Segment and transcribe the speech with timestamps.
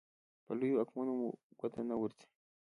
[0.45, 1.29] په لویو واکمنو مو
[1.59, 2.27] ګوته نه ورځي.